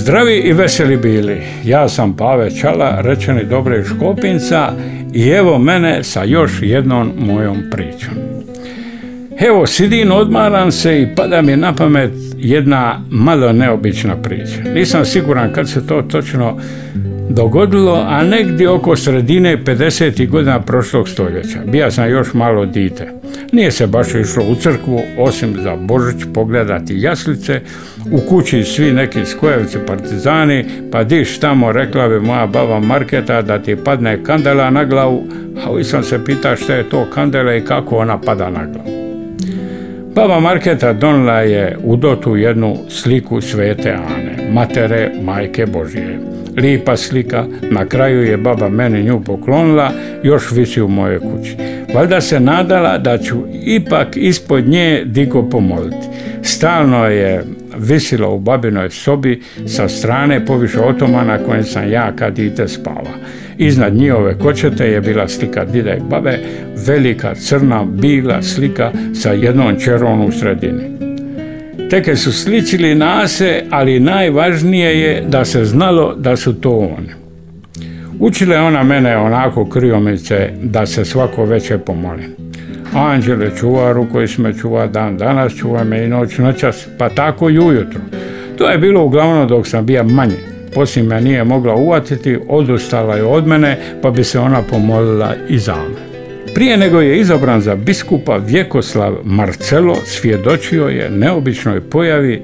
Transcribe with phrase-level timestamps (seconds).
[0.00, 4.72] Zdravi i veseli bili, ja sam Pave Čala, rečeni dobre Škopinca
[5.12, 8.14] i evo mene sa još jednom mojom pričom.
[9.40, 14.70] Evo, sidim, odmaram se i pada mi na pamet jedna malo neobična priča.
[14.74, 16.56] Nisam siguran kad se to točno
[17.28, 20.28] dogodilo, a negdje oko sredine 50.
[20.28, 21.58] godina prošlog stoljeća.
[21.66, 23.19] Bija sam još malo dite.
[23.52, 27.60] Nije se baš išlo u crkvu, osim za Božić pogledati jaslice,
[28.12, 33.58] u kući svi neki skojevice partizani, pa diš tamo rekla bi moja baba Marketa da
[33.58, 35.24] ti padne kandela na glavu,
[35.66, 39.00] a i sam se pita šta je to kandela i kako ona pada na glavu.
[40.14, 46.18] Baba Marketa donila je u dotu jednu sliku svete Ane, matere majke Božije.
[46.56, 49.90] Lipa slika, na kraju je baba meni nju poklonila,
[50.22, 51.69] još visi u mojoj kući.
[51.94, 56.06] Valjda se nadala da ću ipak ispod nje diko pomoliti.
[56.42, 57.44] Stalno je
[57.78, 63.10] visila u babinoj sobi sa strane poviše otomana kojem sam ja kad dite spava.
[63.58, 66.38] Iznad njihove kočete je bila slika dida i babe,
[66.86, 70.82] velika crna bila slika sa jednom čerom u sredini.
[71.90, 77.29] Teke su sličili nase, ali najvažnije je da se znalo da su to oni.
[78.20, 82.36] Učila je ona mene onako kriomice da se svako veće pomolim.
[82.94, 87.58] Anđele čuvaru koji me čuva dan danas, čuva me i noć noćas, pa tako i
[87.58, 88.00] ujutro.
[88.58, 90.36] To je bilo uglavnom dok sam bio manji.
[90.74, 95.58] Poslije me nije mogla uvatiti, odustala je od mene, pa bi se ona pomolila i
[95.58, 96.10] za me.
[96.54, 102.42] Prije nego je izabran za biskupa Vjekoslav Marcelo svjedočio je neobičnoj pojavi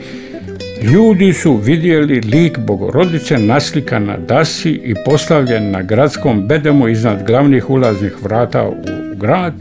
[0.82, 7.70] Ljudi su vidjeli lik Bogorodice naslikan na dasi i postavljen na gradskom bedemu iznad glavnih
[7.70, 8.74] ulaznih vrata u
[9.16, 9.54] grad,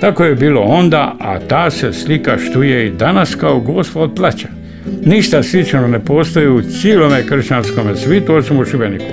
[0.01, 4.49] Tako je bilo onda, a ta se slika štuje i danas kao gospod plaća.
[5.05, 9.05] Ništa slično ne postoji u cijelome kršćanskome svijetu osim u Šibeniku.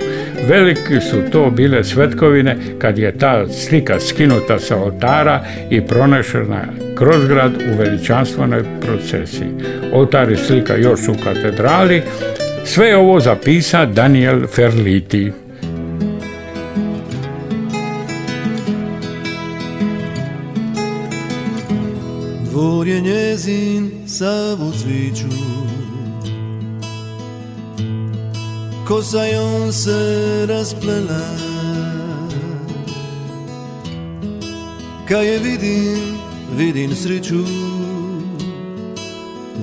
[0.48, 6.66] Veliki su to bile svetkovine kad je ta slika skinuta sa oltara i pronešena
[6.98, 9.48] kroz grad u veličanstvenoj procesiji.
[9.94, 12.02] Oltar i slika još u katedrali.
[12.66, 15.43] Sve ovo zapisa Daniel Ferliti.
[22.54, 25.28] Dvor je njezin sav u cviću
[28.88, 31.26] Kosa on se rasplela
[35.08, 36.18] Ka je vidim,
[36.58, 37.44] vidim sreću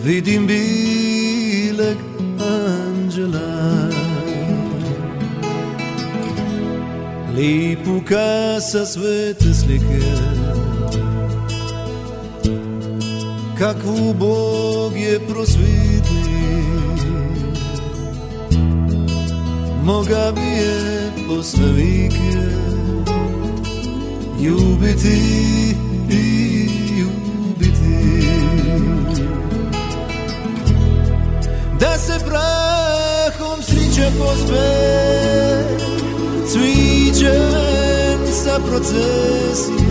[0.04, 1.96] Vidim bileg
[2.40, 3.88] anđela.
[7.36, 10.39] Lipu kasa svete slike
[13.60, 16.40] Kakvu Bog je prosvitli
[19.84, 22.08] Moga bi je posle
[24.42, 25.20] Ljubiti
[26.10, 26.68] i
[26.98, 28.26] ljubiti.
[31.80, 34.68] Da se prahom sriće pospe
[36.46, 37.52] Cvićem
[38.32, 39.90] sa procesije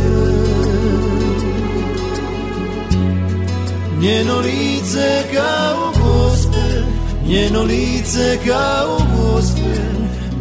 [4.02, 6.84] Njeno lice kao gospe
[7.28, 9.82] Njeno lice kao gospe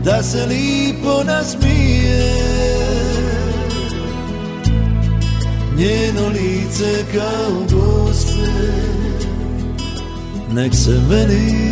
[0.05, 2.35] Da se lipo nasmije.
[5.77, 8.49] Njeno lice kao gospe
[10.53, 11.69] Nek se meni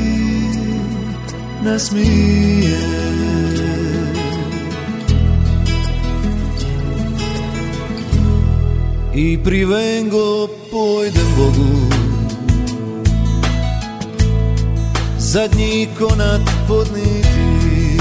[1.65, 3.07] nasmije
[9.19, 11.89] I privengo pojdem Bogu.
[15.19, 17.97] Zadnji konat podniti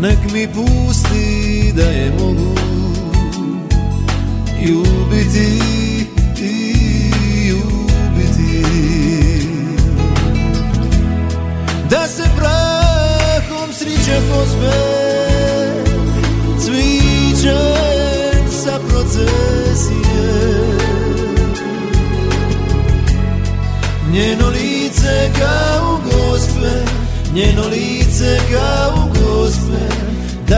[0.00, 1.82] Nek mi pusti da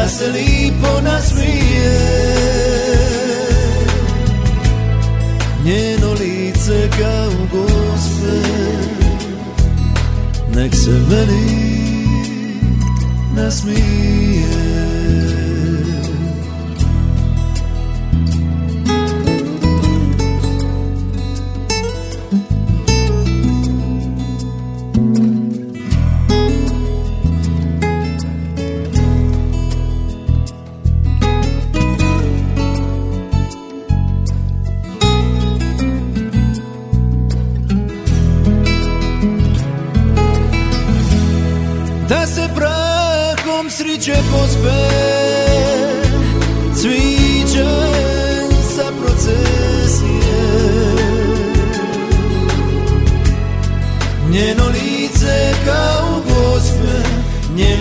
[0.08, 1.98] Da se lipo nasmije
[5.64, 8.48] Njeno lice kao gospe
[10.54, 11.78] Nek se meni
[13.36, 14.67] nasmije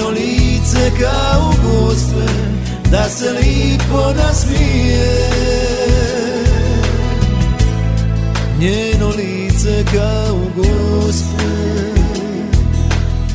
[0.10, 2.32] Lice kao gospe
[2.92, 5.30] Da se lipo nasmije.
[8.60, 11.48] Njeno lice kao gospe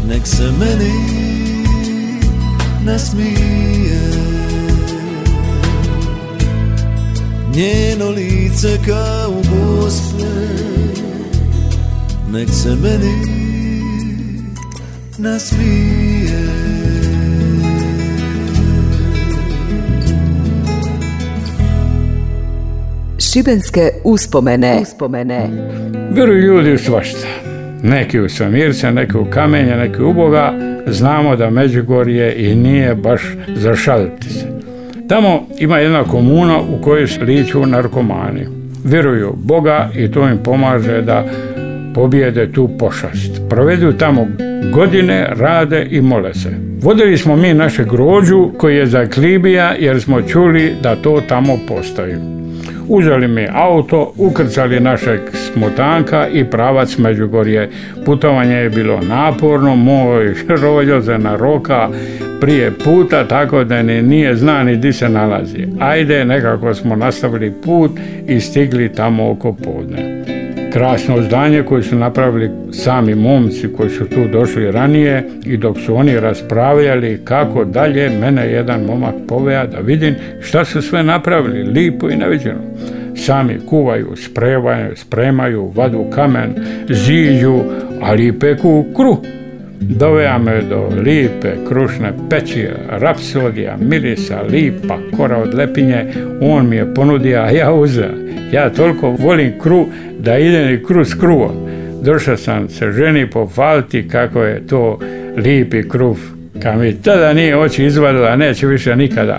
[0.09, 0.93] nek se meni
[2.85, 4.01] nasmije.
[7.55, 10.33] Njeno lice kao gospe
[12.33, 13.43] Nek se meni
[15.19, 16.22] nasmije
[23.33, 24.79] Šibenske uspomene.
[24.83, 25.49] Uspomene.
[26.11, 27.27] Vjeruju ljudi u svašta.
[27.83, 30.53] Neki u Samirce, neki u Kamenje, neki u Boga.
[30.87, 33.23] Znamo da Međugorje i nije baš
[33.57, 34.47] za šaliti se.
[35.09, 38.47] Tamo ima jedna komuna u kojoj liču narkomani.
[38.85, 41.25] Vjeruju Boga i to im pomaže da
[41.95, 43.41] pobijede tu pošast.
[43.51, 44.27] Provedu tamo
[44.75, 46.51] godine, rade i mole se.
[46.81, 51.59] Vodili smo mi naše grođu koji je za Klibija jer smo čuli da to tamo
[51.69, 52.42] postoji.
[52.95, 57.71] Uzeli mi auto, ukrcali našeg smotanka i pravac Međugorje.
[58.05, 61.89] Putovanje je bilo naporno, moj rođo se na roka
[62.41, 65.67] prije puta, tako da ni nije zna ni di se nalazi.
[65.81, 67.91] Ajde, nekako smo nastavili put
[68.27, 70.12] i stigli tamo oko podne.
[70.73, 75.97] Krasno zdanje koje su napravili sami momci koji su tu došli ranije i dok su
[75.97, 82.11] oni raspravljali kako dalje, mene jedan momak poveja da vidim šta su sve napravili, lipo
[82.11, 82.61] i neviđeno.
[83.17, 86.55] Sami kuvaju, spremaju, spremaju, vadu kamen,
[86.89, 87.61] ziđu,
[88.03, 89.19] ali i peku kruh.
[89.81, 96.07] Dovea me do lipe, krušne peći, rapsodija, mirisa, lipa, kora od lepinje.
[96.41, 98.11] On mi je ponudio, a ja uzeo.
[98.53, 99.87] Ja toliko volim kru
[100.25, 101.57] da idem i kru s kruvom.
[102.03, 104.99] Došao sam se ženi pohvaliti kako je to
[105.37, 106.17] lipi kruv.
[106.63, 109.39] Kad mi tada nije oči izvadila, neće više nikada.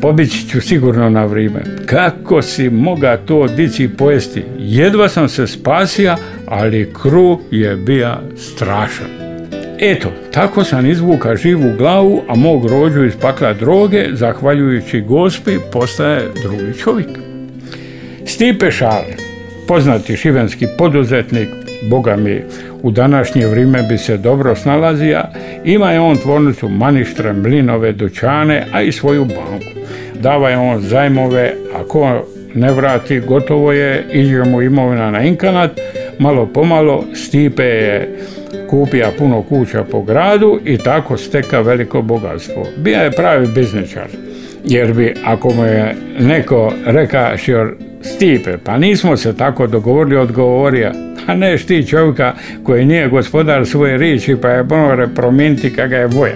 [0.00, 1.60] Pobići ću sigurno na vrijeme.
[1.86, 4.42] Kako si moga to dići pojesti?
[4.58, 6.16] Jedva sam se spasija,
[6.46, 9.06] ali kru je bija strašan.
[9.78, 16.22] Eto, tako sam izvuka živu glavu, a mog rođu iz pakla droge, zahvaljujući gospi, postaje
[16.42, 17.08] drugi čovjek.
[18.26, 19.19] Stipe Šale,
[19.70, 21.48] poznati šibenski poduzetnik,
[21.90, 22.42] boga mi
[22.82, 25.32] u današnje vrijeme bi se dobro snalazija,
[25.64, 29.70] ima je on tvornicu maništre, mlinove, dućane, a i svoju banku.
[30.20, 32.24] Dava je on zajmove, ako
[32.54, 35.70] ne vrati, gotovo je, iđe mu imovina na inkanat,
[36.18, 38.18] malo pomalo Stipe je
[38.70, 42.66] kupija puno kuća po gradu i tako steka veliko bogatstvo.
[42.76, 44.08] Bija je pravi bizničar,
[44.64, 50.92] jer bi ako mu je neko reka šior Stipe, pa nismo se tako dogovorili, odgovorio,
[51.26, 56.06] a ne ti čovjeka koji nije gospodar svoje riječi pa je ponore promijeniti kada je
[56.06, 56.34] voja.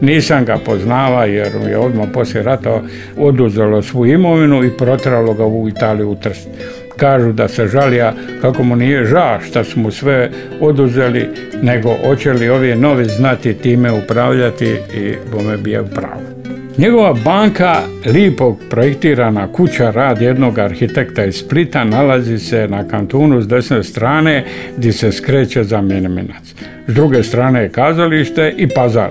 [0.00, 2.82] Nisam ga poznava jer je odmah poslije rata
[3.16, 6.48] oduzelo svu imovinu i protralo ga u Italiju u Trst.
[6.96, 11.28] Kažu da se žalija kako mu nije ža što su mu sve oduzeli,
[11.62, 16.37] nego hoće li ovi novi znati time upravljati i bome bija pravo.
[16.78, 23.48] Njegova banka, lipo projektirana kuća rad jednog arhitekta iz Splita, nalazi se na kantunu s
[23.48, 24.44] desne strane
[24.76, 26.54] gdje se skreće za Miniminac.
[26.86, 29.10] S druge strane je kazalište i pazar.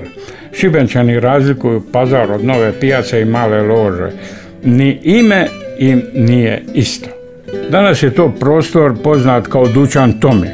[0.54, 4.12] Šibenčani razlikuju pazar od nove pijace i male lože.
[4.64, 5.48] Ni ime
[5.80, 7.10] im nije isto.
[7.70, 10.50] Danas je to prostor poznat kao Dućan Tomi.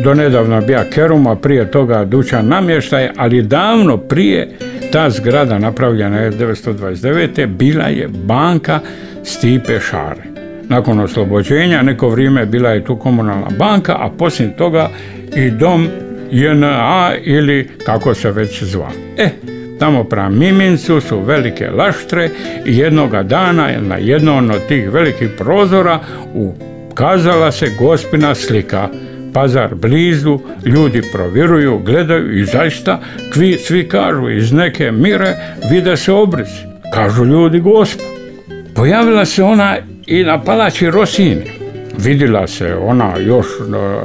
[0.00, 4.48] Donedavno bija Keruma, prije toga Dućan Namještaj, ali davno prije
[4.92, 7.46] ta zgrada napravljena je 1929.
[7.46, 8.80] bila je banka
[9.24, 10.22] Stipe Šare.
[10.68, 14.90] Nakon oslobođenja neko vrijeme bila je tu komunalna banka, a poslije toga
[15.36, 15.88] i dom
[16.30, 18.90] JNA ili kako se već zva.
[19.16, 19.28] E,
[19.78, 22.30] tamo prema Mimincu su velike laštre
[22.66, 26.00] i jednoga dana na jednom od tih velikih prozora
[26.34, 28.88] ukazala se gospina slika
[29.32, 33.00] pazar blizu, ljudi provjeruju, gledaju i zaista
[33.32, 35.36] kvi, svi kažu iz neke mire
[35.70, 36.68] vide se obrici.
[36.94, 38.02] Kažu ljudi gospa.
[38.74, 41.58] Pojavila se ona i na palači Rosini.
[42.04, 43.46] Vidjela se ona još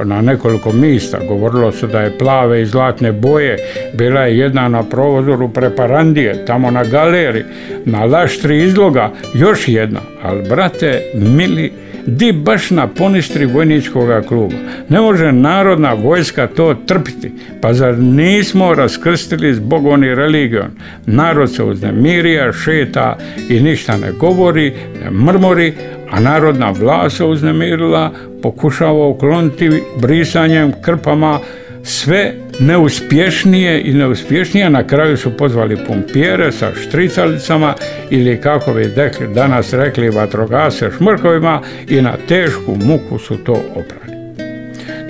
[0.04, 3.56] na nekoliko mista, govorilo se da je plave i zlatne boje,
[3.98, 7.44] bila je jedna na provozoru Preparandije, tamo na galeri,
[7.84, 11.72] na laštri izloga, još jedna, ali brate, mili,
[12.06, 14.56] di baš na ponistri vojničkog kluba.
[14.88, 20.68] Ne može narodna vojska to trpiti, pa zar nismo raskrstili zbog oni religijom.
[21.06, 23.18] Narod se uznemirija, šeta
[23.48, 24.72] i ništa ne govori,
[25.04, 25.72] ne mrmori,
[26.10, 29.70] a narodna vlast se uznemirila, pokušava ukloniti
[30.00, 31.38] brisanjem, krpama,
[31.84, 34.70] sve neuspješnije i neuspješnije.
[34.70, 37.74] Na kraju su pozvali pumpijere sa štricalicama
[38.10, 38.92] ili kako bi
[39.34, 44.14] danas rekli vatrogase šmrkovima i na tešku muku su to oprali.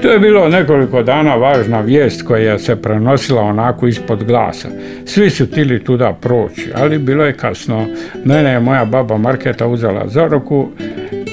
[0.02, 4.68] To je bilo nekoliko dana važna vijest koja se prenosila onako ispod glasa.
[5.04, 7.86] Svi su tili tuda proći, ali bilo je kasno.
[8.24, 10.68] Mene je moja baba Marketa uzela za ruku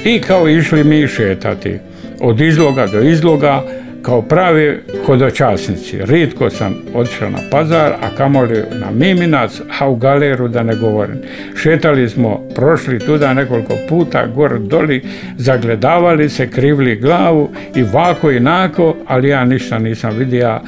[0.05, 1.79] i kao išli mi šetati.
[2.19, 3.63] Od izloga do izloga,
[4.01, 5.97] kao pravi hodočasnici.
[6.01, 11.17] Ritko sam otišao na pazar, a kamoli na Miminac, a u galeru da ne govorim.
[11.55, 15.03] Šetali smo, prošli tuda nekoliko puta, gor doli,
[15.37, 20.59] zagledavali se, krivli glavu i vako i nako, ali ja ništa nisam vidio,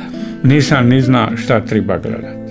[0.43, 2.43] nisam ni zna šta treba gledati.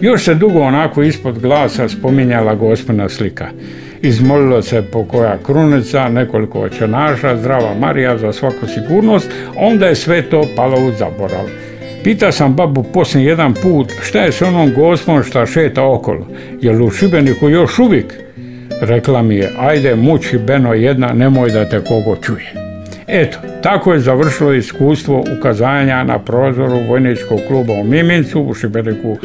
[0.00, 3.46] Još se dugo onako ispod glasa spominjala gospina slika
[4.02, 10.22] izmolilo se po koja krunica, nekoliko očenaša, zdrava Marija za svaku sigurnost, onda je sve
[10.22, 11.44] to palo u zaborav.
[12.04, 16.26] Pita sam babu poslije jedan put šta je s onom gospom šta šeta okolo,
[16.60, 18.14] jel u Šibeniku još uvijek?
[18.80, 22.52] Rekla mi je, ajde muči Beno jedna, nemoj da te kogo čuje.
[23.12, 29.18] Eto, tako je završilo iskustvo ukazanja na prozoru vojničkog kluba u Mimincu u Šibeniku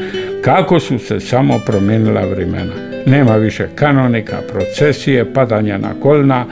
[0.46, 2.74] kako su se samo promijenila vremena.
[3.06, 6.46] Nema više kanonika, procesije, padanja na kolna.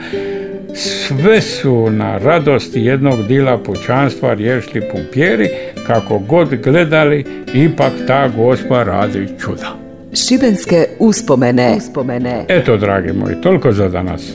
[0.74, 5.48] Sve su na radosti jednog dila pućanstva riješili pumpjeri,
[5.86, 7.24] kako god gledali,
[7.54, 9.76] ipak ta gospa radi čuda.
[10.12, 11.74] Šibenske uspomene.
[11.76, 12.44] uspomene.
[12.48, 14.32] Eto, dragi moji, toliko za danas.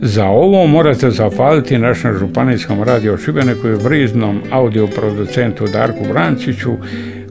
[0.00, 6.72] Za ovo morate zahvaliti našem županijskom radio Šibeniku i vriznom audio producentu Darku Vranciću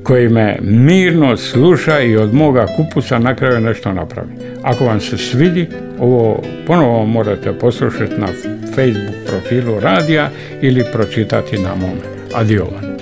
[0.03, 4.31] koji me mirno sluša i od moga kupusa na kraju nešto napravi.
[4.63, 5.67] Ako vam se svidi,
[5.99, 8.27] ovo ponovo morate poslušati na
[8.75, 10.29] Facebook profilu radija
[10.61, 12.01] ili pročitati na mome.
[12.33, 12.97] Adio vam.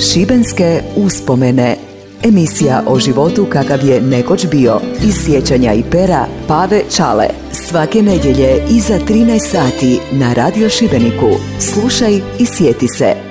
[0.00, 1.76] Šibenske uspomene.
[2.24, 4.80] Emisija o životu kakav je nekoć bio.
[5.04, 7.26] Iz sjećanja i pera Pave Čale.
[7.52, 11.30] Svake nedjelje iza 13 sati na Radio Šibeniku.
[11.58, 13.29] Slušaj i sjeti se.